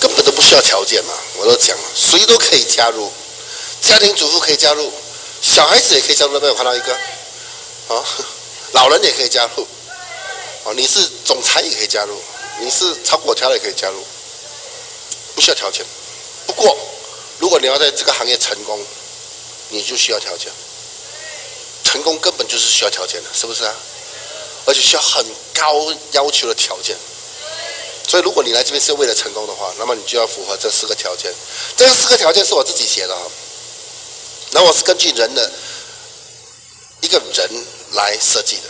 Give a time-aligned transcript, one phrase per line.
[0.00, 3.10] 根本都不需要条件嘛，我都讲了，谁都可以加入，
[3.82, 4.92] 家庭主妇可以加入，
[5.42, 6.92] 小孩子也可以加入，那边有看到一个，
[7.88, 8.04] 啊，
[8.72, 9.66] 老人也可以加入，
[10.64, 12.20] 哦，你是总裁也可以加入，
[12.60, 14.04] 你是炒股条也可以加入，
[15.34, 15.84] 不需要条件。
[16.46, 16.76] 不过，
[17.38, 18.80] 如果你要在这个行业成功，
[19.70, 20.50] 你就需要条件。
[21.84, 23.74] 成功根本就是需要条件的，是不是啊？
[24.66, 25.24] 而且需要很
[25.54, 26.94] 高要求的条件。
[28.08, 31.30] 所以，如果你来这边是为了成功的话，那么你就要符合这四个条件。
[31.76, 33.20] 这四个条件是我自己写的啊。
[34.52, 35.52] 那我是根据人的
[37.02, 37.50] 一个人
[37.92, 38.62] 来设计的。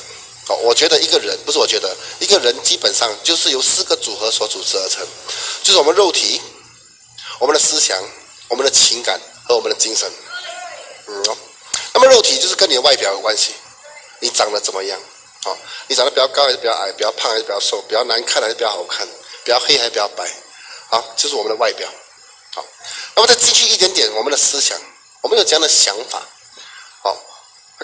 [0.45, 5.07] 好，我觉得一个人不是我觉得一个人基本上就是由四个组合所组织而成，
[5.63, 6.41] 就是我们肉体、
[7.39, 7.97] 我们的思想、
[8.49, 10.11] 我们的情感和我们的精神。
[11.07, 11.23] 嗯。
[11.95, 13.53] 那么肉体就是跟你的外表有关系，
[14.19, 14.99] 你长得怎么样？
[15.45, 16.91] 哦，你长得比较高还是比较矮？
[16.91, 17.81] 比较胖还是比较瘦？
[17.83, 19.07] 比较难看还是比较好看？
[19.49, 20.31] 比较黑还是比较白？
[20.91, 21.89] 好，就是我们的外表。
[22.53, 22.63] 好，
[23.15, 24.79] 那么再进去一点点，我们的思想，
[25.23, 26.21] 我们有这样的想法，
[27.03, 27.17] 好，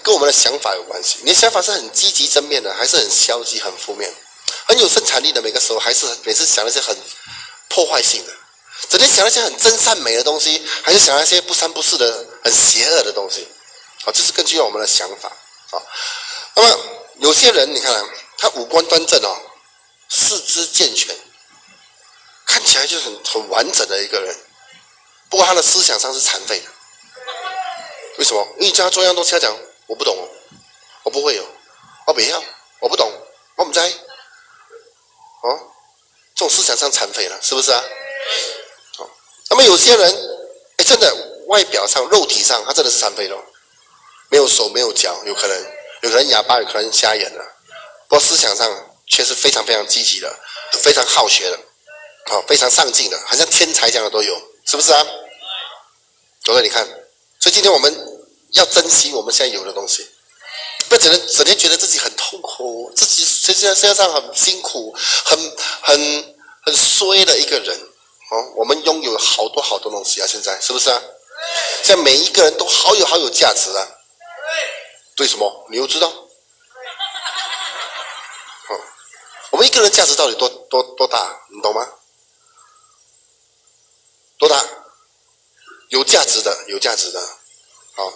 [0.02, 1.20] 跟我们的想法有关系。
[1.22, 4.12] 你的想法是很积极正面的，还是很消极、很负面？
[4.66, 6.94] 很有生产力的，每个时候还是每次想那些很
[7.70, 8.32] 破坏性的，
[8.90, 13.48] 整天想那些很真善美的东西，还是想那些不三不四的很邪恶的东西？
[14.04, 15.32] 好，这是根据我们的想法。
[15.70, 15.82] 好，
[16.56, 16.78] 那么
[17.20, 18.04] 有些人，你看，
[18.36, 19.34] 他五官端正哦，
[20.10, 21.16] 四肢健全，
[22.74, 24.34] 起来就很很完整的一个人。
[25.30, 26.66] 不过他的思想上是残废的。
[28.18, 28.46] 为什么？
[28.58, 30.16] 因为他做样东西，他讲我不懂，
[31.04, 31.46] 我不会有，
[32.06, 32.42] 我不要，
[32.80, 33.10] 我不懂，
[33.56, 33.88] 我不在。
[35.42, 35.58] 哦，
[36.34, 37.82] 这种思想上残废了，是不是啊？
[38.98, 39.10] 哦，
[39.50, 40.14] 那么有些人，
[40.78, 41.14] 哎，真的
[41.46, 43.36] 外表上、肉体上，他真的是残废了。
[44.30, 45.56] 没有手没有脚，有可能
[46.02, 47.44] 有可能哑巴，有可能瞎眼了。
[48.08, 50.38] 不过思想上却是非常非常积极的，
[50.82, 51.58] 非常好学的，
[52.26, 55.06] 好非常上进的，好像天才这样的都有，是不是啊？
[56.44, 56.84] 各位你看，
[57.40, 57.92] 所以今天我们
[58.52, 60.06] 要珍惜我们现在有的东西，
[60.88, 65.38] 不要整天整天觉得自己很痛苦，自己实际上世界上很辛苦，很
[65.82, 67.78] 很很衰的一个人。
[68.30, 71.02] 哦，我们拥有好多好多东西啊，现在是不是啊？
[71.82, 73.86] 现在每一个人都好有好有价值啊。
[75.16, 75.66] 对对什么？
[75.70, 76.08] 你又知道？
[76.08, 76.16] 好，
[79.50, 81.40] 我们一个人价值到底多多多大？
[81.50, 81.86] 你懂吗？
[84.46, 84.62] 多大？
[85.88, 87.20] 有价值的，有价值的。
[87.94, 88.12] 好，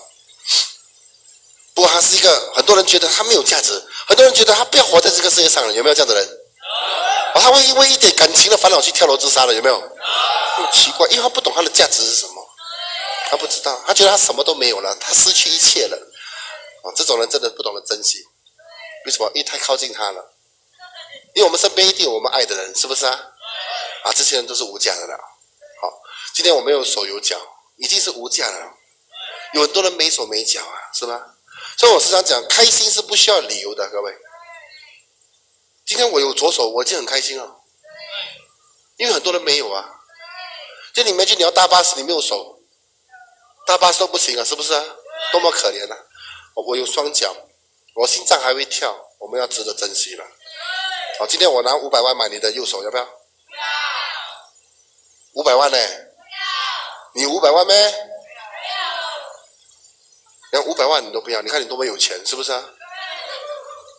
[1.74, 5.72] 不过他是一个很多人觉得他没有价值，很多人觉得他不要活在这个世界上了。
[5.72, 6.26] 有没有这样的人？
[7.34, 9.54] 哦，他会因为一点感情的烦恼去跳楼自杀了？
[9.54, 9.80] 有没有？
[9.80, 12.46] 很奇怪，因为他不懂他的价值是什么，
[13.30, 15.96] 他不知道，他觉得他什么都没有了，他失去一切了。
[16.82, 18.24] 啊，这种人真的不懂得珍惜，
[19.06, 19.30] 为什么？
[19.34, 20.32] 因为太靠近他了。
[21.34, 23.12] 因为我们身边一定有我们爱的人，是不是啊？
[24.02, 25.16] 啊，这些人都是无价的了。
[25.80, 26.02] 好，
[26.38, 27.36] 今天我没有手有脚，
[27.78, 28.72] 已经是无价的了。
[29.54, 31.34] 有很多人没手没脚啊，是吧？
[31.76, 34.16] 所以我时常讲，开心是不需要理由的，各位。
[35.84, 37.60] 今天我有左手，我已经很开心了。
[38.98, 39.84] 因为很多人没有啊。
[40.94, 42.60] 就你们去，你要大巴士，你没有手，
[43.66, 44.84] 大巴士都不行啊，是不是啊？
[45.32, 45.98] 多么可怜啊！
[46.54, 47.34] 我有双脚，
[47.96, 50.24] 我心脏还会跳，我们要值得珍惜了。
[51.18, 53.08] 好，今天我拿五百万买你的右手，要不要？
[55.32, 55.78] 五百万呢？
[57.14, 57.94] 你五百万咩？
[60.52, 62.70] 连五百万你都不要，你看你多么有钱，是不是啊？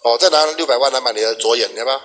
[0.03, 1.97] 哦，再拿六百万来买你的左眼，要不要？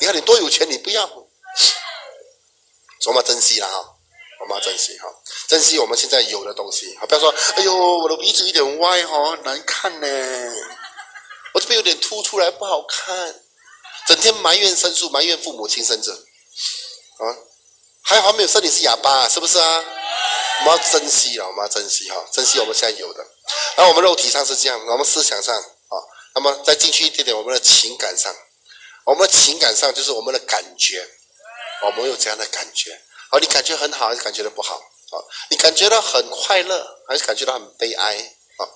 [0.00, 1.06] 你看你多有钱，你不要，
[3.04, 3.88] 多么珍惜了哈。
[4.40, 5.06] 我们珍惜哈，
[5.46, 6.96] 珍惜我们现在有的东西。
[6.96, 10.08] 好，不要说，哎呦，我的鼻子有点歪哈，难看呢。
[11.54, 13.40] 我这边有点凸出来，不好看。
[14.08, 16.10] 整天埋怨生疏，埋怨父母亲生子。
[16.10, 17.22] 啊，
[18.04, 19.84] 还好没有说你是哑巴，是不是啊？
[20.60, 23.24] 我们要珍惜了，我们要珍惜哈，珍惜我们现在有的。
[23.76, 25.96] 那我们肉体上是这样，我们思想上啊，
[26.34, 28.34] 那么再进去一点点，我们的情感上，
[29.04, 31.08] 我们的情感上就是我们的感觉，
[31.84, 33.00] 我们有这样的感觉。
[33.30, 34.74] 好，你感觉很好还是感觉到不好？
[34.76, 35.16] 啊，
[35.50, 38.16] 你感觉到很快乐还是感觉到很悲哀？
[38.58, 38.68] 啊，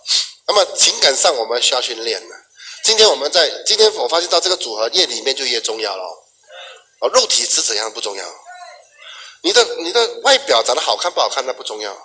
[0.46, 2.34] 那么情感上我们需要训练的。
[2.84, 6.04] 今天我们在今天我发现到这个组合越里面就越重要了。
[7.00, 8.24] 哦，肉体是怎样不重要？
[9.46, 11.96] 你的你的外表长得好看不好看那不重要，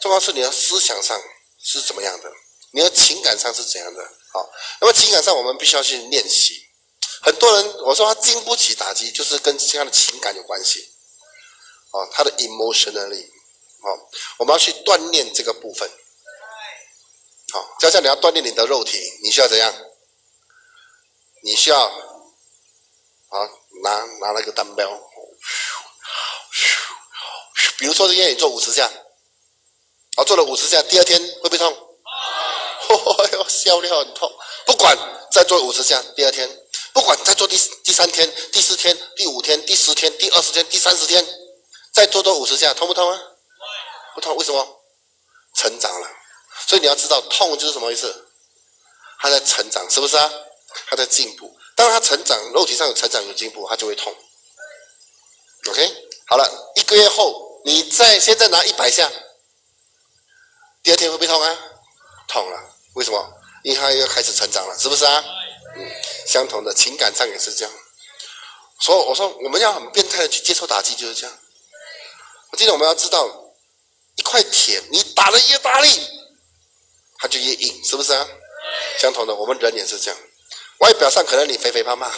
[0.00, 1.20] 重要是你的思想上
[1.58, 2.30] 是怎么样的，
[2.70, 4.00] 你的情感上是怎样的？
[4.32, 4.48] 好，
[4.80, 6.54] 那么情感上我们必须要去练习。
[7.20, 10.88] 很多人我说他经不起打击，就是跟这样的情感有关系。
[11.90, 13.88] 哦，他的 emotionally，啊，
[14.38, 15.90] 我们要去锻炼这个部分。
[17.52, 19.74] 好，就像你要锻炼你的肉体，你需要怎样？
[21.42, 23.50] 你需要，啊，
[23.82, 24.88] 拿拿那个单标，
[27.78, 28.90] 比如说今天你做五十下，
[30.16, 31.72] 啊，做了五十下，第二天会不会痛？
[32.88, 34.30] 哦哟，消掉很痛。
[34.66, 34.96] 不管
[35.30, 36.48] 再做五十下，第二天，
[36.92, 41.24] 不管再做第第三天、第四天、第五天、第十天、第二十天、第三十天，
[41.92, 43.20] 再做多五十下，痛不痛啊？
[44.14, 44.80] 不痛，为什么？
[45.56, 46.08] 成长了。
[46.66, 48.28] 所以你要知道，痛就是什么意思？
[49.20, 50.30] 他在成长，是不是啊？
[50.88, 51.56] 他在进步。
[51.76, 54.14] 当他成长，肉体上有成长有进步，他就会痛。
[55.68, 59.10] OK，好了，一个月后，你再现在拿一百下，
[60.82, 61.58] 第二天会不会痛啊？
[62.28, 63.40] 痛了，为什么？
[63.62, 65.24] 因为他要开始成长了，是不是啊？
[65.74, 65.90] 嗯，
[66.26, 67.74] 相同的情感上也是这样。
[68.80, 71.38] 所以我说，我们要很变态的去接受打击，就是这样。
[72.50, 73.26] 我记得我们要知道，
[74.16, 75.88] 一块铁，你打的越大力，
[77.16, 78.28] 它就越硬，是不是啊？
[78.98, 80.20] 相同的，我们人也是这样。
[80.78, 82.12] 外表上可能你肥肥胖胖、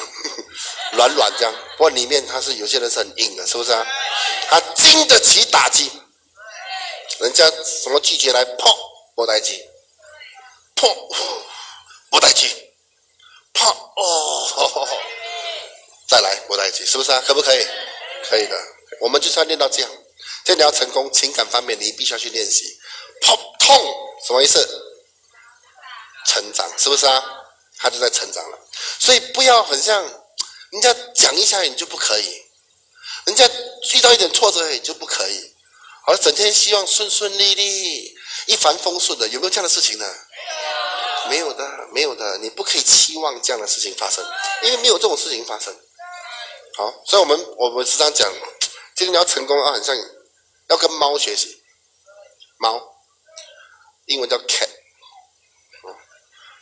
[0.92, 3.86] 软软这样，不过里面他是有些人是很硬的，是不是啊？
[4.48, 5.90] 他经得起打击，
[7.20, 8.72] 人家什么季节来碰
[9.14, 9.60] 不带劲，
[10.74, 10.88] 碰
[12.10, 12.48] 不带劲，
[13.52, 14.88] 碰哦，
[16.08, 17.22] 再来不带劲，是不是啊？
[17.26, 17.66] 可不可以？
[18.28, 18.56] 可以的，
[19.00, 19.90] 我们就是要练到这样。
[20.44, 22.78] 这你要成功，情感方面你必须要去练习。
[23.20, 23.76] 碰痛
[24.26, 24.66] 什么意思？
[26.26, 27.22] 成长是不是啊？
[27.78, 28.58] 他就在成长了，
[28.98, 30.02] 所以不要很像
[30.70, 32.42] 人家讲一下你就不可以，
[33.26, 33.48] 人家
[33.94, 35.54] 遇到一点挫折你就不可以，
[36.06, 38.14] 而整天希望顺顺利利、
[38.46, 40.14] 一帆风顺的，有没有这样的事情呢？
[41.28, 44.24] 没有的，没有的，你不可以期望这样的事情发生，
[44.62, 45.76] 因为没有这种事情发生。
[46.76, 48.32] 好，所以我们我们时常讲，
[48.94, 49.96] 今天你要成功啊，很像
[50.68, 51.60] 要跟猫学习，
[52.58, 52.80] 猫，
[54.06, 54.68] 英文叫 cat。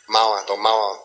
[0.07, 0.99] 猫啊，懂猫啊？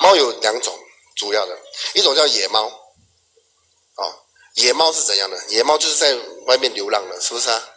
[0.00, 0.78] 猫有两种，
[1.16, 1.58] 主要的
[1.94, 5.38] 一种叫野猫，哦，野猫是怎样的？
[5.48, 6.14] 野猫就是在
[6.46, 7.68] 外面流浪的，是不是啊？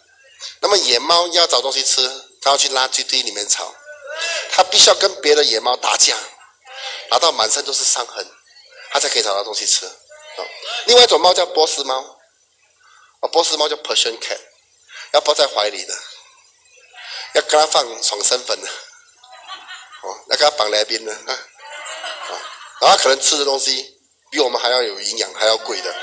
[0.62, 2.10] 那么野猫要找东西吃，
[2.42, 3.74] 它要去垃圾堆里面找，
[4.52, 6.16] 它必须要跟别的野猫打架，
[7.10, 8.26] 打到满身都是伤痕，
[8.92, 9.86] 它才可以找到东西吃。
[9.86, 10.46] 哦，
[10.86, 12.00] 另外一种猫叫波斯猫，
[13.20, 14.40] 哦，波斯猫叫 Persian cat，
[15.12, 15.94] 要抱在怀里的，
[17.34, 18.70] 要跟它放爽身粉的。
[20.04, 21.12] 哦，那给他绑来边呢？
[21.12, 21.34] 啊，
[22.82, 25.96] 然后可能吃的东西比我们还要有营养，还要贵的。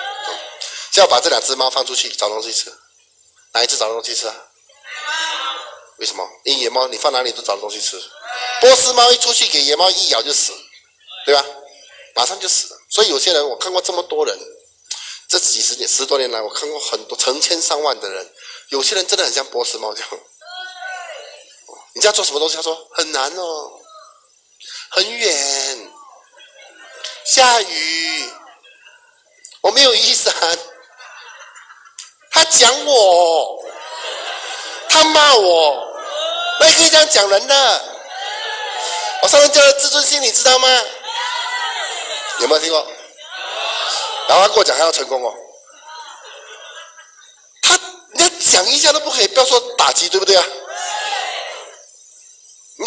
[0.90, 2.72] 就要把这两只猫放出去找东西吃，
[3.52, 4.34] 哪一只找东西吃啊？
[5.98, 6.26] 为什么？
[6.44, 8.02] 因为野猫你放哪里都找东西吃。
[8.60, 10.52] 波斯猫一出去给野猫一咬就死，
[11.24, 11.44] 对吧？
[12.16, 12.80] 马上就死了。
[12.90, 14.36] 所以有些人我看过这么多人，
[15.28, 18.34] 这几十年十多年来我看过很多成千上万的人，
[18.70, 20.10] 有些人真的很像波斯猫这样。
[21.94, 22.56] 你要做什么东西？
[22.56, 23.80] 他说很难哦。
[24.90, 25.92] 很远，
[27.24, 28.30] 下雨，
[29.60, 30.34] 我没有雨伞。
[32.32, 33.64] 他讲我，
[34.88, 35.94] 他骂我，
[36.60, 37.84] 那可以这样讲人的。
[39.22, 40.68] 我上次教的自尊心，你知道吗？
[42.40, 42.86] 有没有听过？
[44.28, 45.34] 然后他跟我讲，他要成功哦。
[47.62, 47.78] 他，
[48.14, 50.44] 你要讲一下都不可以，不要说打击，对不对啊？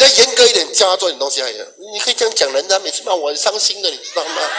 [0.04, 1.58] 要严格一点，教他做点东西而已。
[1.92, 4.50] 你可以这样讲人，他每次骂我很伤心的，你知道吗？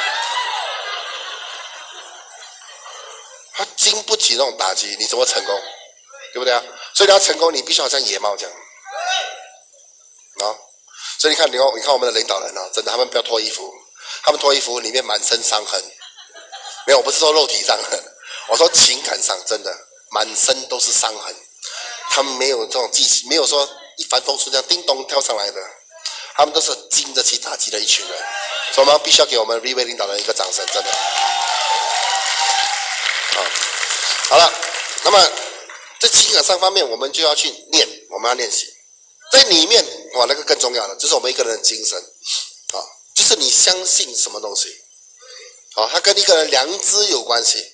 [3.54, 5.62] 他经不起那种打击，你怎么成功？
[6.34, 6.62] 对不对啊？
[6.94, 8.56] 所以你要成功，你必须要像野猫这样
[10.42, 10.52] 啊！
[11.20, 13.74] 所以你看，你看，你看我们的领导人啊，真的，他们不要脱衣服，
[14.24, 15.82] 他们脱衣服里面满身伤痕。
[16.86, 17.80] 没有，我不是说肉体上，
[18.50, 19.74] 我说情感上，真的
[20.12, 21.36] 满身都是伤痕。
[22.10, 23.70] 他们没有这种技巧，没有说。
[23.98, 25.62] 一帆风顺这样叮咚跳上来的，
[26.36, 28.18] 他们都是经得起打击的一群人，
[28.74, 30.92] 所以我们必须要给我们 V 位领导人一个掌声，真的。
[33.34, 33.44] 好，
[34.30, 34.54] 好了，
[35.04, 35.32] 那么
[36.00, 38.74] 在情感上方面，我们就要去练，我们要练习。
[39.32, 39.84] 在里面，
[40.14, 41.98] 哇，那个更重要了，就是我们一个人的精神，
[42.74, 42.80] 啊，
[43.16, 44.70] 就是你相信什么东西，
[45.74, 47.66] 好，它跟一个人良知有关系，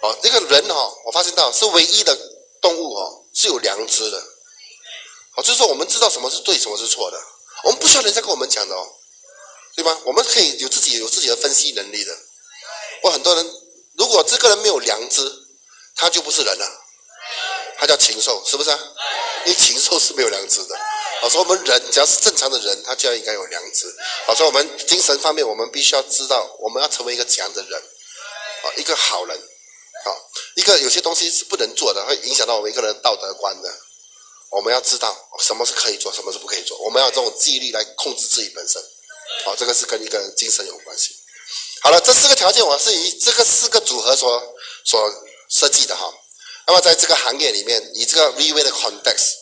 [0.00, 2.18] 好，这个人哈，我发现到是唯一的
[2.60, 4.31] 动物哦，是有良知的。
[5.34, 7.18] 好，就是说我们知道什么是对，什么是错的，
[7.64, 8.86] 我们不需要人家跟我们讲的哦，
[9.74, 9.98] 对吗？
[10.04, 12.14] 我们可以有自己有自己的分析能力的。
[13.02, 13.50] 我很多人，
[13.96, 15.20] 如果这个人没有良知，
[15.96, 16.66] 他就不是人了，
[17.78, 18.78] 他叫禽兽，是不是啊？
[19.44, 20.78] 因为禽兽是没有良知的。
[21.22, 23.86] 好，说我们人只要是正常的人，他就要应该有良知。
[24.26, 29.36] 好，说我们精神方面，我们必须要知道，我们要成为一个怎样的人，啊，一个好人，
[30.04, 33.74] 好，一个有些东西是不能做的，会影响到我们一个人道德观的。
[34.52, 36.78] 我们要知道什么是可以做，什么是不可以做。
[36.78, 38.82] 我们要这种记忆力来控制自己本身。
[39.44, 41.16] 好，这个是跟一个人精神有关系。
[41.80, 44.54] 好了，这四个条件我是以这个四个组合所
[44.84, 45.10] 所
[45.48, 46.12] 设计的哈。
[46.66, 49.32] 那么在这个行业里面，以这个 V V 的 context，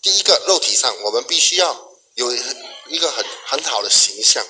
[0.00, 2.32] 第一个肉体上，我们必须要有
[2.86, 4.44] 一个很很好的形象。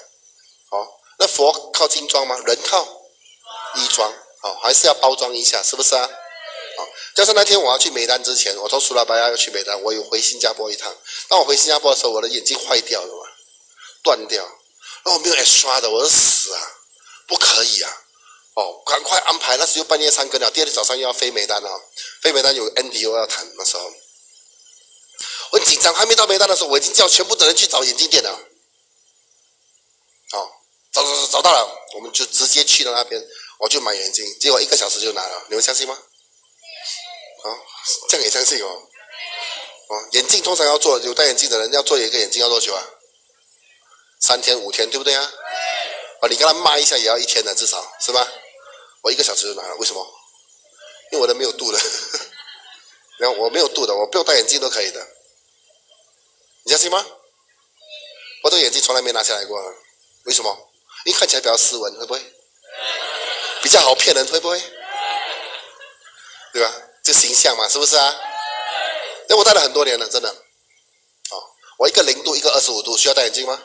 [0.71, 0.87] 哦，
[1.19, 2.37] 那佛靠金装吗？
[2.45, 2.87] 人靠
[3.77, 4.13] 衣装。
[4.43, 6.11] 哦，还是要包装一下，是不是啊？
[6.77, 10.97] 好，加上那天我要去美丹之前，我从苏拉巴亚要去美丹，我有回新加坡一趟。
[11.29, 13.29] 当我回新加坡的时候，我的眼睛坏掉了嘛，
[14.03, 14.47] 断掉。
[15.05, 16.61] 那我没有眼刷的，我说死啊，
[17.27, 17.91] 不可以啊！
[18.55, 21.81] 哦，赶快安排，那时又半夜三更了，第二天早上又要飞美丹了，
[22.21, 23.93] 飞美丹有 NDO 要谈，那时候
[25.51, 28.31] 我紧张，还没到美丹的时候，我已经叫全部的人去找眼镜店了。
[30.35, 30.51] 哦，
[30.93, 33.21] 找找找找到了，我们就直接去了那边，
[33.59, 35.99] 我就买眼镜，结果一个小时就拿了，你们相信吗？
[37.43, 37.59] 哦，
[38.09, 38.89] 这样也相信哦。
[39.89, 42.83] 哦，眼镜通常要做，有戴眼镜的人要做一个眼镜要多久啊？
[44.21, 45.23] 三天五天，对不对啊？
[46.21, 48.27] 啊，你跟他骂一下也要一天的，至少是吧？
[49.03, 50.07] 我一个小时就拿了，为什么？
[51.11, 51.79] 因为我的没有度的，
[53.19, 55.07] 然后我没有度的，我不用戴眼镜都可以的。
[56.65, 57.05] 你相信吗？
[58.45, 59.61] 我这个眼镜从来没拿下来过，
[60.25, 60.71] 为什么？
[61.05, 62.21] 因为看起来比较斯文，会不会？
[63.63, 64.63] 比较好骗人，会不会？
[66.53, 66.73] 对吧？
[67.03, 68.17] 这形象嘛，是不是啊？
[69.29, 70.29] 那我戴了很多年了，真的。
[70.29, 71.43] 哦，
[71.79, 73.63] 我一个零度，一个二十五度，需要戴眼镜吗？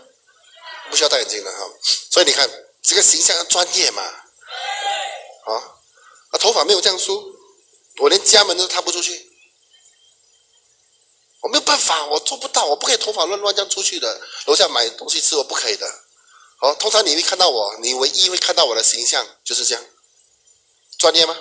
[0.90, 1.70] 不需要戴眼镜的哈。
[2.12, 2.50] 所以你看，
[2.82, 4.02] 这个形象要专业嘛。
[4.02, 5.54] 啊，
[6.32, 7.36] 啊，头发没有这样梳，
[7.98, 9.32] 我连家门都踏不出去。
[11.42, 14.22] 我没有办法，我做不到，我不可以头发乱乱这样出去的。
[14.46, 15.88] 楼下买东西吃，我不可以的。
[16.60, 19.86] 好，通常你会看到我，你唯一会看到我的形象就是这样，
[20.98, 21.38] 专业吗？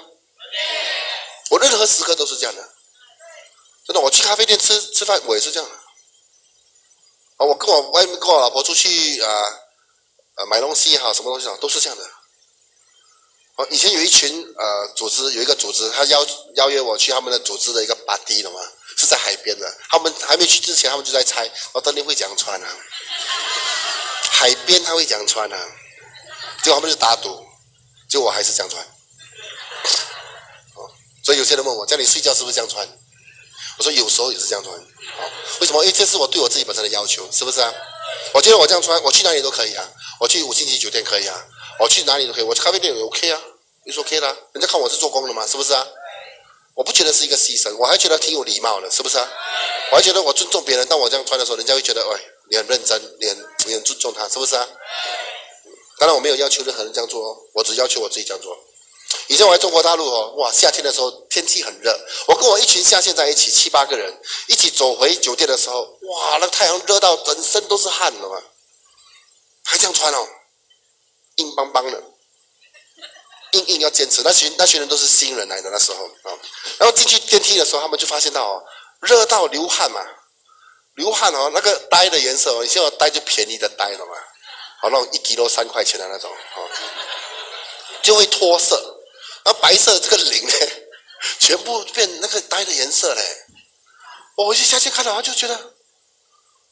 [1.51, 2.69] 我任何时刻都是这样的，
[3.87, 4.01] 真的。
[4.01, 5.77] 我去咖啡店吃吃饭，我也是这样的。
[7.37, 9.29] 啊，我跟我外面跟我老婆出去啊，
[10.37, 12.05] 呃，买东西也好，什么东西好，都是这样的。
[13.57, 16.27] 哦，以前有一群呃组织，有一个组织，他邀
[16.57, 18.61] 邀约我去他们的组织的一个巴蒂了嘛，
[18.99, 19.79] 是在海边的。
[19.89, 22.69] 他们还没去之前，他们就在猜我当天会讲穿啊，
[24.31, 25.59] 海边他会讲穿啊，
[26.63, 27.47] 结果他们就打赌，
[28.09, 28.85] 结果我还是讲穿。
[31.27, 32.87] 所以有些人问我，叫你睡觉是不是这样穿？
[33.79, 34.73] 我说有时候也是这样穿。
[35.59, 35.83] 为什么？
[35.83, 37.75] 因为这是我对我自己本身的要求，是不是啊？
[38.33, 39.85] 我觉得我这样穿，我去哪里都可以啊。
[40.21, 41.35] 我去五星级酒店可以啊，
[41.81, 42.45] 我去哪里都可以。
[42.45, 43.43] 我去咖啡店也 OK 啊，
[43.85, 44.37] 你说 OK 啦？
[44.53, 45.85] 人家看我是做工的嘛，是不是啊？
[46.75, 49.29] 我不觉得是一个牺牲，我还觉得挺有礼貌的，是不是啊？
[49.91, 54.65] 我还觉得我尊重别人，当我这样穿的时候，人家会觉得，喂，你很认真，你很你很尊重他，是不是啊？
[55.99, 58.57] 当然我没有要求任何人这样做哦，我只要求我自己这样做。
[59.29, 61.97] 以前我在中国大陆哦，哇，夏天的时候天气很热，
[62.27, 64.13] 我跟我一群下线在一起七八个人
[64.49, 68.43] 一起走回酒店的时候，哇，那个太阳热到整身都是汗了嘛，
[69.65, 70.27] 还这样穿哦，
[71.37, 72.03] 硬邦邦的，
[73.53, 74.23] 硬硬要坚持。
[74.23, 76.35] 那群那群人都是新人来的那时候啊，
[76.79, 78.65] 然后进去电梯的时候，他们就发现到哦，
[79.01, 80.01] 热到流汗嘛，
[80.95, 84.15] 流汗哦，那个呆的颜色哦，以前我呆就便宜的呆了嘛，
[84.81, 86.69] 好那种一 kg 三块钱的那种哦，
[88.03, 88.95] 就会脱色。
[89.47, 90.53] 那白色这个领呢，
[91.39, 93.23] 全部变那个呆的颜色嘞。
[94.35, 95.55] 我回去下去看到，他就觉得，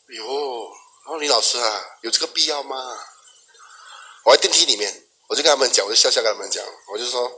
[0.08, 0.70] 哟，
[1.04, 2.98] 然后李老师啊，有这个必要吗？
[4.24, 7.30] 我在电梯里面，我就跟他们讲，我就笑笑跟他们讲，我就说，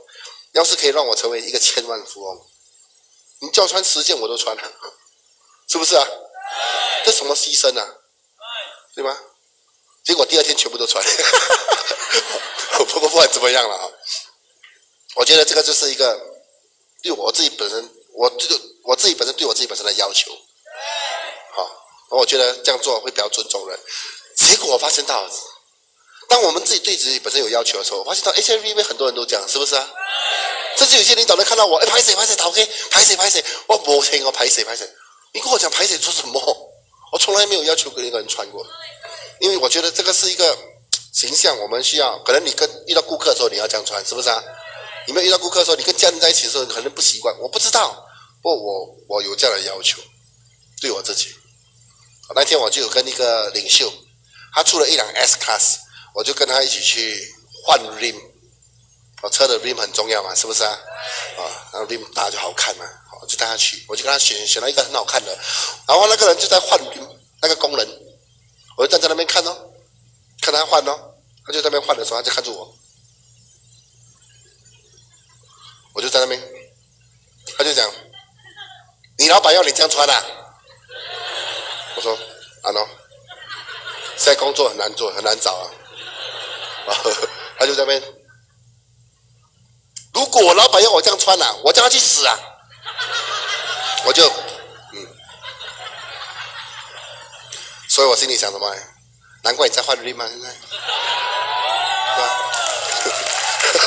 [0.53, 2.47] 要是可以让我成为一个千万富翁，
[3.41, 4.63] 你叫穿十件我都穿了，
[5.67, 6.07] 是不是啊？
[7.05, 7.95] 这什么牺牲啊？
[8.95, 9.15] 对吗？
[10.03, 11.03] 结果第二天全部都穿，
[12.79, 13.91] 不不不管怎么样了啊。
[15.17, 16.19] 我觉得这个就是一个
[17.01, 20.31] 对我自己本身，我这个我自己本身对我自己本身的要求。
[21.53, 21.69] 好，
[22.11, 23.79] 我觉得这样做会比较尊重人。
[24.35, 25.27] 结果我发现到，
[26.29, 29.89] 当我们自己对自己本身有要求的时候，我发现到 H V V 很多人都这样，是不是啊？
[30.77, 34.87] 甚至有些领导人看到我，哎，拍谁拍谁，打 OK，拍谁拍谁，我不听我拍谁拍谁。
[35.33, 36.39] 你跟我讲拍谁做什么？
[37.11, 38.63] 我从来没有要求过一个人穿过，
[39.39, 40.55] 因为我觉得这个是一个
[41.13, 42.19] 形象，我们需要。
[42.19, 44.43] 可能你跟遇到顾客的时候，你要这样穿，是不是啊？
[45.07, 47.33] 你们遇到顾客的时候，你跟家人在一起的时候，可能不习惯。
[47.39, 48.05] 我不知道，
[48.41, 50.01] 不我我有这样的要求，
[50.81, 51.33] 对我自己。
[52.35, 53.91] 那天我就有跟一个领袖，
[54.53, 55.77] 他出了一辆 S Class，
[56.13, 57.33] 我就跟他一起去
[57.63, 58.15] 换 rim。
[59.23, 60.71] 我车的 rim 很重要嘛，是不是啊？
[61.37, 61.41] 啊，
[61.73, 62.85] 然后 rim 大就好看嘛，
[63.21, 65.31] 我就带他去，我就跟他选选了一个很好看的。
[65.87, 67.87] 然后那个人就在换 rim，那个工人，
[68.77, 69.71] 我就站在那边看哦，
[70.41, 72.75] 看他换哦，他就在那边换的时候，他就看着我。
[75.97, 76.39] 我就在那边，
[77.57, 77.91] 他就讲
[79.17, 80.23] ：“你老板要你这样穿啊？”
[81.97, 82.13] 我说
[82.61, 82.87] ：“啊喏，
[84.15, 85.65] 现在工作很难做，很难找啊。”
[87.57, 88.13] 他就在那边。
[90.13, 92.37] 如果我老板要我这样穿啊，我叫他去死啊！
[94.05, 94.23] 我就，
[94.93, 95.07] 嗯，
[97.89, 98.71] 所以我心里想什么？
[99.41, 100.27] 难怪你在换 r 吗？
[100.27, 100.57] 现在，是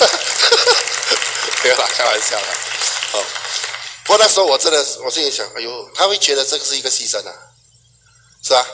[0.00, 0.19] 吧？
[1.62, 2.46] 不要啦，开玩笑的。
[3.18, 3.24] 哦，
[4.04, 7.32] 不过那时候我真的，我心里想，哎呦，他会觉得这个是一个牺牲啊，
[8.42, 8.66] 是吧？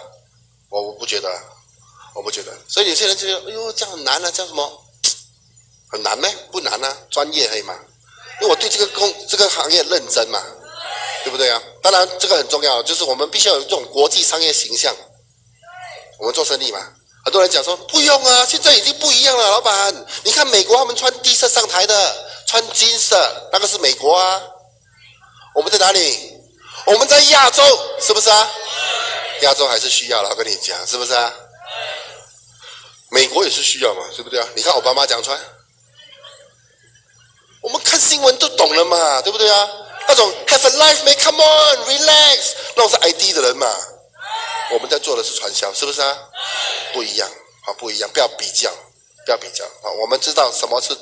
[0.69, 1.29] 我我不觉得，
[2.15, 2.53] 我不觉得。
[2.69, 4.85] 所以有些人觉得，哎呦，这样很难啊，叫什么？
[5.89, 6.29] 很难吗？
[6.51, 7.75] 不难啊，专业可以吗？
[8.41, 10.43] 因为我对这个工这个行业认真嘛，
[11.25, 11.63] 对不对啊？
[11.83, 14.95] 当然这个很重要，就是我们必须要有这种国际商业形象。
[16.19, 16.81] 我们做生意嘛，
[17.25, 24.43] 很多人讲说不用啊，现在已经不一样了，老板，你看美国他们穿低色上台的，穿金色，那个是美国啊。
[25.55, 26.33] 我们在哪里？
[26.85, 27.63] 我们在亚洲，
[28.01, 28.51] 是不是啊？
[29.43, 31.33] 亚洲还是需要了，我跟你讲，是不是啊？
[33.11, 34.47] 美国也是需要嘛，对不对啊？
[34.55, 35.39] 你看我爸妈讲穿。
[37.63, 39.69] 我们看新闻都懂了嘛，对不对啊？
[40.07, 43.67] 那种 have a life, m a come on, relax，那种是 ID 的人嘛。
[44.71, 46.17] 我们在做的是传销，是不是啊？
[46.93, 47.29] 不一样，
[47.67, 48.71] 啊，不一样，不要比较，
[49.25, 49.91] 不要比较啊。
[50.01, 50.97] 我们知道什么是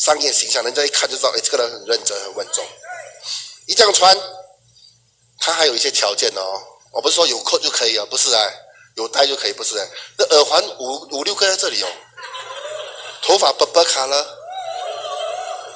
[0.00, 2.64] 商业形象，人家一看就知道，哎，这个人很认真、很稳重。
[3.66, 4.16] 一这样穿，
[5.38, 6.58] 他还有一些条件哦。
[6.90, 8.42] 我不是说有扣就可以哦，不是啊，
[8.96, 9.86] 有戴就可以，不是啊。
[10.16, 11.88] 那耳环五五六个在这里哦，
[13.22, 14.38] 头发不不卡了。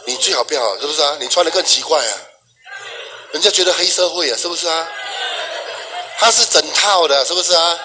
[0.06, 1.18] 你最好不要，是不是啊？
[1.20, 2.16] 你穿的更奇怪啊，
[3.32, 4.88] 人家觉得黑社会啊，是不是啊？
[6.16, 7.78] 他是整套的，是不是啊？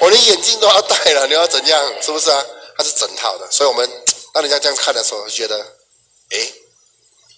[0.00, 2.02] 我连眼镜都要戴了，你要怎样？
[2.02, 2.44] 是不是啊？
[2.76, 3.88] 他是整套的，所以我们
[4.32, 5.58] 当人家这样看的时候，就觉得，
[6.30, 6.52] 哎，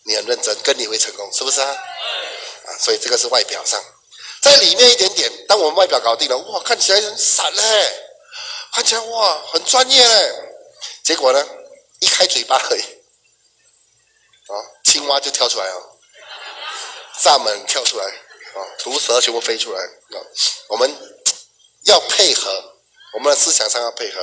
[0.04, 1.68] 你很认真，跟你会成功，是不是啊？
[1.68, 3.82] 啊，所以这个是外表上，
[4.42, 8.06] 在里面一点点，当我们外表搞定了，哇，看起来很闪嘞，
[8.72, 10.32] 看起来哇很专业嘞，
[11.02, 11.46] 结果呢，
[12.00, 12.82] 一开嘴巴而已。
[12.82, 15.98] 啊，青蛙就跳出来哦，
[17.18, 20.18] 蚱蜢跳出来，啊，毒蛇全部飞出来，啊，
[20.68, 20.94] 我们
[21.84, 22.74] 要配合，
[23.14, 24.20] 我们的思想上要配合，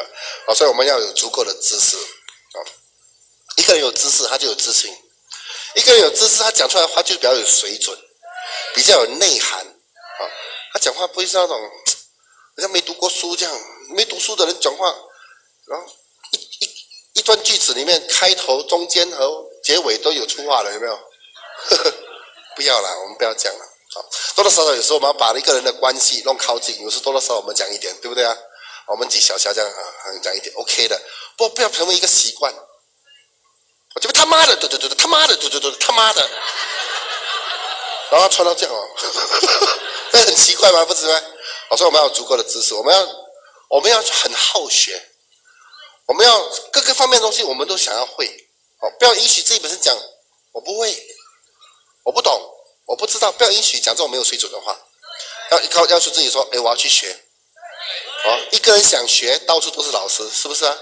[0.48, 1.98] 啊，所以我们要有足够的知识，
[3.60, 4.90] 一个人有知识，他就有自信；
[5.76, 7.98] 一个人有知识，他讲出来的话就比较有水准，
[8.74, 10.22] 比较有内涵，啊，
[10.74, 14.96] 他讲话不会是那种，好像没读过书这样，没读书的人讲话，
[15.68, 15.86] 然后
[16.32, 16.70] 一一
[17.20, 19.48] 一段句子里面开头、中间和。
[19.62, 20.98] 结尾都有粗话了，有没有？
[22.56, 23.66] 不要了，我们不要讲了。
[23.94, 24.02] 好，
[24.36, 28.36] 多多少少有时候我们要把一个人的关系弄靠近，有时多多少少我们讲一点，对不对啊？
[28.88, 29.84] 我们几小小这样啊，
[30.24, 31.00] 讲一点，OK 的。
[31.36, 32.54] 不，不要成为一个习惯。
[33.96, 36.30] 我这边他妈的，对对对，他妈的，对对对，他妈的。
[38.12, 38.88] 然后穿到这样哦，
[40.12, 40.86] 那很奇怪吗？
[40.86, 41.22] 不是吗？
[41.70, 43.08] 我说我们要有足够的知识，我们要
[43.68, 45.00] 我们要很好学，
[46.08, 46.40] 我们要
[46.72, 48.28] 各个方面东西我们都想要会。
[48.80, 49.96] 哦，不要允许自己本身讲
[50.54, 50.96] 我不会，
[52.04, 52.42] 我不懂，
[52.86, 53.32] 我不知道。
[53.32, 54.76] 不要允许讲这种没有水准的话。
[55.52, 57.12] 要靠要求自己说，哎，我要去学。
[58.26, 60.78] 哦，一个人想学，到处都是老师，是不是啊？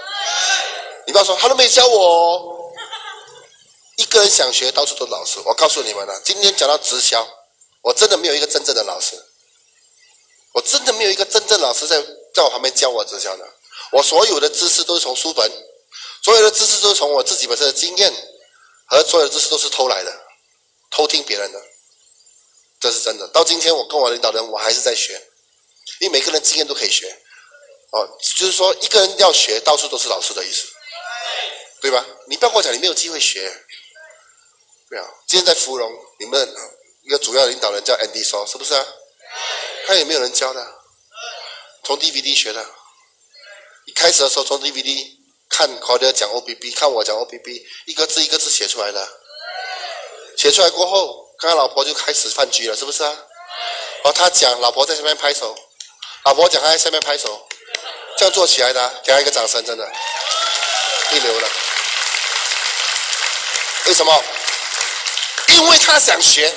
[1.06, 2.66] 你不要说他都没教我。
[3.97, 5.39] 一个人想学，到处都是老师。
[5.43, 7.27] 我告诉你们了，今天讲到直销，
[7.81, 9.15] 我真的没有一个真正的老师。
[10.53, 12.01] 我真的没有一个真正老师在
[12.33, 13.45] 在我旁边教我直销的。
[13.91, 15.51] 我所有的知识都是从书本。
[16.23, 18.12] 所有的知识都是从我自己本身的经验
[18.86, 20.12] 和所有的知识都是偷来的，
[20.91, 21.62] 偷听别人的，
[22.79, 23.27] 这是真的。
[23.29, 25.13] 到今天我跟我领导人，我还是在学，
[26.01, 27.07] 因为每个人经验都可以学，
[27.91, 30.67] 哦，就是说一个人要学，到处都是老师的意思，
[31.81, 32.05] 对吧？
[32.27, 33.49] 你不要跟我讲你没有机会学，
[34.89, 35.06] 对啊。
[35.28, 36.56] 今天在芙蓉，你们
[37.04, 38.86] 一个主要领导人叫 Andy 说，是不是啊？
[39.88, 40.65] 他有没有人教的，
[41.84, 42.65] 从 DVD 学的，
[43.86, 45.15] 一开始的时候从 DVD。
[45.50, 49.08] 看考德讲 O B B，看我讲 O B B，一个字一个字写出来的。
[50.36, 53.17] 写出来过后，跟他老婆就开始饭局了，是不是啊？
[54.04, 55.58] 哦，他讲，老婆在下面拍手，
[56.26, 57.47] 老婆讲，他在下面拍手，
[58.17, 59.89] 这样做起来的，给他一个掌声，真的，
[61.13, 61.50] 一流了。
[63.86, 64.23] 为什么？
[65.55, 66.53] 因为他想学，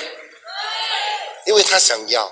[1.45, 2.31] 因为他想要，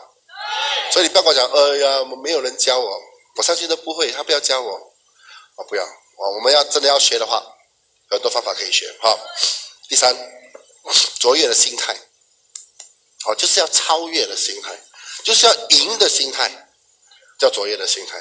[0.92, 3.02] 所以你不要跟我讲，哎呀，没有人教我，
[3.36, 4.94] 我上去都不会，他不要教我，
[5.56, 5.84] 我不要。
[5.84, 7.42] 哦，我们要真的要学的话，
[8.10, 8.94] 很多方法可以学。
[9.02, 9.18] 好，
[9.88, 10.14] 第三，
[11.20, 11.96] 卓越的心态，
[13.24, 14.78] 好，就是要超越的心态，
[15.24, 16.52] 就是要赢的心态，
[17.40, 18.18] 叫卓越的心态。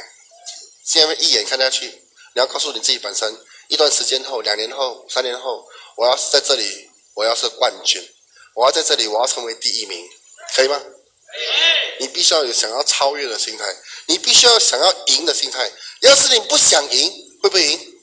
[0.85, 8.01] 现在一眼看下去，你要告诉你自己本身，一段时间后、两年后、三年后，我要是在这里，我要是冠军，
[8.59, 10.11] 我要在这里，我要成为第一名，
[10.53, 10.83] 可以吗？
[12.01, 13.65] 你必须要有想要超越的心态，
[14.07, 15.71] 你必须要想要赢的心态。
[16.01, 18.01] 要是你不想赢，会不会赢？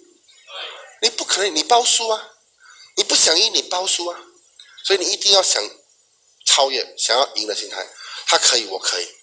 [1.01, 2.31] 你不可能，你包输啊！
[2.95, 4.17] 你不想赢，你包输啊！
[4.85, 5.61] 所以你一定要想
[6.45, 7.85] 超越，想要赢的心态。
[8.25, 9.13] 他可以，我可以，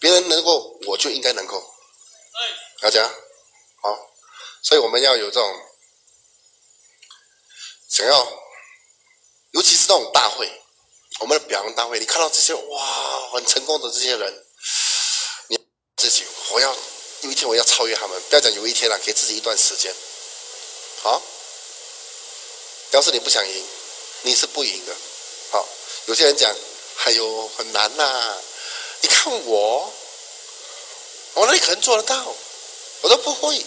[0.00, 1.62] 别人能够，我就应该能够。
[2.80, 3.06] 大家
[3.82, 4.10] 好，
[4.62, 5.60] 所以我们要有这种
[7.90, 8.47] 想要，
[9.58, 10.48] 尤其是那种大会，
[11.18, 14.44] 我们的表扬大会，你看到这些哇，很成功的这些人，
[15.48, 15.58] 你
[15.96, 16.72] 自己，我要
[17.22, 18.22] 有一天我要超越他们。
[18.28, 19.92] 不要讲有一天了，给自己一段时间。
[21.02, 21.20] 好，
[22.92, 23.64] 要是你不想赢，
[24.22, 24.94] 你是不赢的。
[25.50, 25.66] 好，
[26.06, 26.54] 有些人讲，
[27.06, 28.36] 哎呦，很难呐。
[29.00, 29.92] 你看我，
[31.34, 32.32] 我哪里可能做得到，
[33.00, 33.66] 我都不会。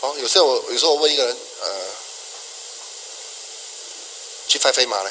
[0.00, 1.86] 好，有时候我有时候我问一个人，呃，
[4.60, 5.10] 去飞马嘞，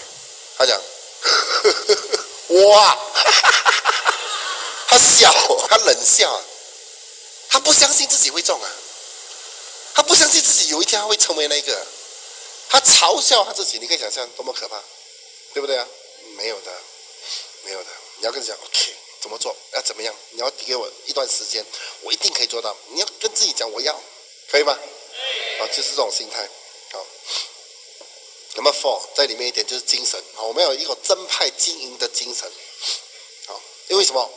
[0.58, 0.80] 他讲，
[2.70, 2.98] 哇，
[4.88, 5.34] 他笑，
[5.68, 6.42] 他冷笑，
[7.50, 8.70] 他不相信自己会中啊。
[9.96, 11.86] 他不相信自己有一天会成为那个，
[12.70, 14.82] 他嘲笑他自己，你可以想象多么可怕，
[15.54, 15.86] 对不对啊？
[16.38, 16.72] 没有的，
[17.64, 17.90] 没有的。
[18.20, 19.56] 你要跟自己讲，OK，怎么做？
[19.74, 20.14] 要怎么样？
[20.32, 21.66] 你要给我一段时间，
[22.02, 22.76] 我一定可以做到。
[22.90, 24.00] 你要跟自己讲，我要，
[24.52, 24.78] 可以吗？
[25.60, 26.48] 啊，就是这种心态。
[28.60, 30.22] 好，那么 four 在里面一点就是精神。
[30.36, 32.52] 好，我们有一个真派经营的精神。
[33.48, 34.30] 好，因为什么？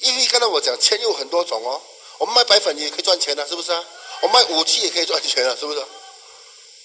[0.00, 1.80] 因为刚才我讲钱有很多种哦，
[2.18, 3.82] 我们卖白粉也可以赚钱的，是不是啊？
[4.20, 5.82] 我卖武器也可以赚钱啊，是不是？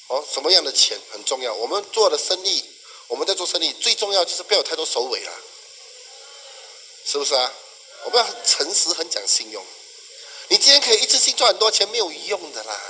[0.08, 1.54] 哦，什么样的钱很重要？
[1.54, 2.64] 我们做的生意，
[3.08, 5.32] 我们在做生意，最重要就是不要有太多首尾了，
[7.06, 7.54] 是不是啊？
[8.06, 9.62] 我们要很诚实，很讲信用。
[10.48, 12.82] 你今天可以一次性赚很多钱，没有用的啦。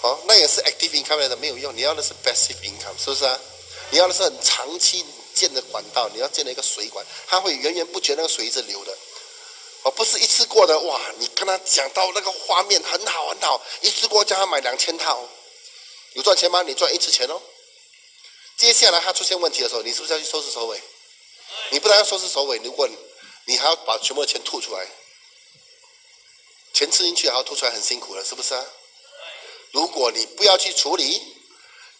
[0.00, 1.74] 好，那也是 active income 来的，没有用。
[1.76, 3.40] 你要的是 passive income，是不是啊？
[3.90, 5.04] 你要的是很长期
[5.34, 8.96] 建的管道，你要建了一个水管，它会源源不绝那个水一直流的。
[9.84, 11.00] 而不是一次过的哇！
[11.18, 15.24] 你跟他讲到那个画面很好很好，一次过叫他买两千套，
[16.14, 16.62] 有赚钱吗？
[16.62, 17.40] 你赚一次钱哦。
[18.56, 20.82] 接下来他出现问题的时候，你是不是要去收拾首尾？
[21.70, 22.88] 你不但要收拾首尾，如果
[23.44, 24.84] 你还要把全部的钱吐出来，
[26.74, 28.66] 钱吃进去还要吐出来，很辛苦了，是不是啊？
[29.76, 31.36] 如果你不要去处理，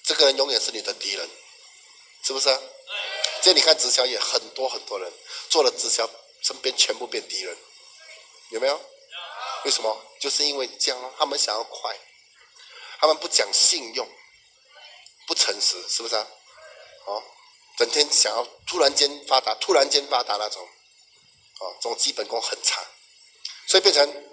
[0.03, 1.29] 这个人永远是你的敌人，
[2.23, 2.49] 是不是？
[3.43, 5.13] 这你看直销也很多很多人
[5.51, 6.09] 做了直销，
[6.41, 7.55] 身边全部变敌人。
[8.49, 8.81] 有没有？
[9.67, 9.95] 为什么？
[10.19, 11.95] 就是因为这样，他们想要快，
[12.99, 14.09] 他们不讲信用，
[15.27, 16.27] 不诚实，是不是啊？
[17.05, 17.23] 哦，
[17.77, 20.67] 整天想要突然间发达，突然间发达那种，
[21.61, 22.83] 哦，这种基本功很差，
[23.69, 24.25] 所以变成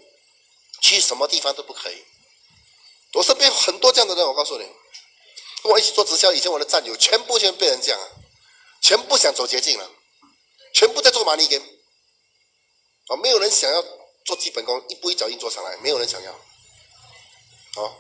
[0.82, 2.06] 去什么地方都不可以。
[3.14, 4.66] 我身边很多这样的人，我告诉你，
[5.64, 7.98] 跟我一起做直销，以前我的战友全部先被人讲，
[8.82, 9.90] 全部想走捷径了，
[10.74, 11.62] 全部在做马尼根，
[13.08, 13.84] 哦，没有人想要。
[14.26, 16.32] 做基本功，一步一脚印做上来，没有人想要。
[17.76, 17.94] 哦，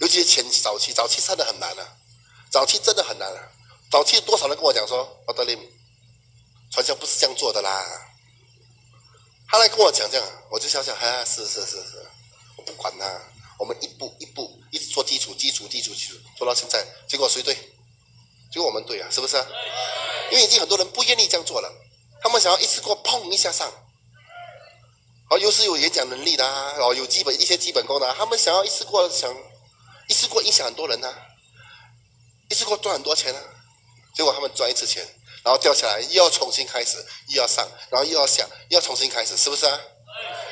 [0.00, 1.94] 尤其是前早期，早期真的很难啊，
[2.50, 3.52] 早期真的很难啊。
[3.90, 5.58] 早期多少人跟我讲说，奥德林
[6.72, 7.84] 传销不是这样做的啦。
[9.46, 12.06] 他来跟我讲这样，我就想想，哈，是是是是，
[12.56, 13.04] 我不管他，
[13.58, 17.54] 我们一步一步一直做基础，基础，基础，基础，做到现在，结果谁对？
[18.52, 19.36] 结果我们对啊，是不是？
[20.30, 21.72] 因为已经很多人不愿意这样做了，
[22.22, 23.72] 他们想要一次过砰一下上。
[25.28, 29.34] 哦，又是有演讲能力的啊，哦，有基本一些基本功的，他们想要一次过想
[30.08, 31.12] 一次过影响很多人呢，
[32.48, 33.40] 一次过赚很多钱呢，
[34.14, 35.04] 结果他们赚一次钱，
[35.42, 39.80] 然后掉下来又要重新开始，又要上，然后又要下，又要重新开始，是不是啊？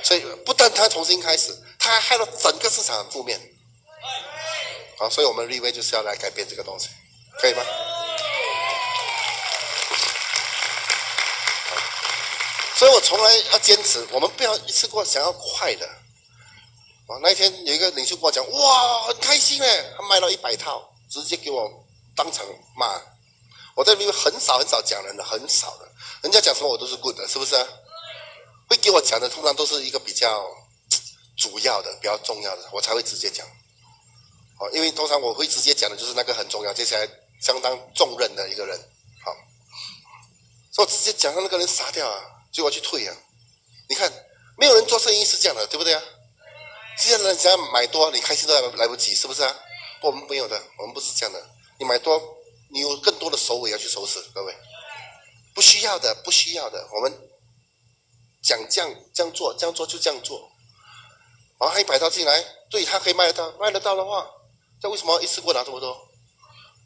[0.04, 3.40] 所以不但他重新开始，他还害了整个市场的负面。
[4.98, 6.88] 好，所以我们立威就是要来改变这个东西，
[7.40, 7.62] 可以吗？
[12.76, 15.86] 所以我从来要坚持，我们不要一次过想要快的。
[17.06, 21.70] 啊，那一天有一个领袖跟我讲，哇，很开心哎，他卖了一百套，直接给我
[22.14, 22.44] 当场
[22.76, 23.00] 骂。
[23.74, 25.88] 我在里面很少很少讲人的，很少的，
[26.22, 27.56] 人家讲什么我都是 good 的，是不是？
[28.74, 30.44] 会给我讲的通常都是一个比较
[31.36, 33.46] 主要的、比较重要的，我才会直接讲。
[34.58, 37.08] 哦，因为通常我会直接讲的就是那个很重要、接下来
[37.40, 38.76] 相当重任的一个人。
[39.24, 39.32] 好，
[40.72, 42.30] 所以我直接讲，让那个人杀掉啊。
[42.54, 43.16] 就要去退啊！
[43.88, 44.08] 你看，
[44.56, 46.00] 没有人做生意是这样的，对不对啊？
[46.96, 49.52] 现在人想要买多，你开心都来来不及，是不是啊？
[50.00, 51.44] 我们没有的，我们不是这样的。
[51.80, 52.22] 你买多，
[52.70, 54.54] 你有更多的手尾要去收拾，各位，
[55.52, 56.88] 不需要的，不需要的。
[56.92, 57.12] 我们
[58.44, 60.50] 讲这样这样做，这样做就这样做。
[61.58, 64.30] 然后一百套进来，对他可以卖得到，卖得到的话，
[64.82, 66.08] 那为什么一次过拿这么多？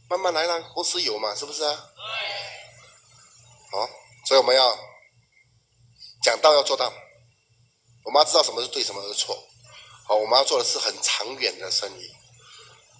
[0.08, 1.74] 慢慢来啦，公司有嘛，是不是啊？
[3.72, 3.88] 好，
[4.26, 4.78] 所以我们要。
[6.20, 6.92] 讲到要做到，
[8.04, 9.38] 我们要知道什么是对，什么是错。
[10.04, 12.10] 好，我们要做的是很长远的生意。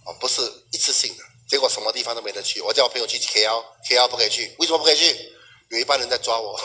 [0.07, 0.41] 哦，不是
[0.71, 1.25] 一次性的。
[1.49, 2.61] 结果什么地方都没得去。
[2.61, 5.33] 我叫我朋友去 KL，KL 不可以去，为什么不可以去？
[5.71, 6.59] 有一帮人在抓我。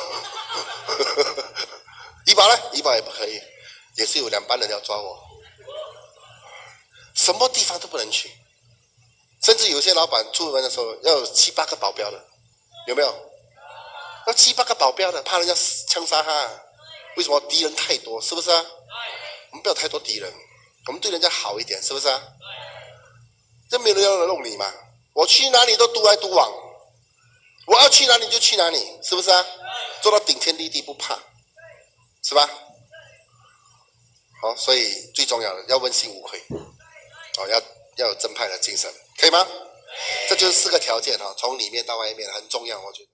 [2.25, 2.59] 怡保呢？
[2.73, 3.41] 怡保也不可以，
[3.95, 5.19] 也是有两班人要抓我。
[7.13, 8.31] 什么地方都不能去，
[9.43, 12.25] 甚至有些老板出门的时候要有七八个保镖的，
[12.88, 13.29] 有没有？
[14.25, 15.53] 要七八个保镖的，怕人家
[15.88, 16.49] 枪杀他。
[17.15, 17.39] 为什么？
[17.41, 18.65] 敌人太多，是不是啊？
[19.51, 20.33] 我们不要太多敌人，
[20.88, 22.19] 我们对人家好一点，是不是啊？
[23.69, 24.73] 这没人要来弄你嘛？
[25.13, 26.51] 我去哪里都独来独往，
[27.67, 29.45] 我要去哪里就去哪里，是不是啊？
[30.01, 31.19] 做到顶天立地不怕，
[32.23, 32.49] 是吧？
[34.41, 36.41] 好，所以最重要的要问心无愧，
[37.38, 37.62] 哦，要
[37.97, 39.47] 要有正派的精神，可以吗？
[40.27, 43.12] 这就是四个条件哈，从里面到外面很重要，我觉得。